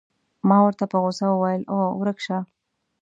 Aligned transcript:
ما 0.47 0.57
ورته 0.65 0.85
په 0.91 0.97
غوسه 1.03 1.25
وویل: 1.29 1.63
اوه، 1.73 1.87
ورک 1.99 2.17
شه. 2.25 2.37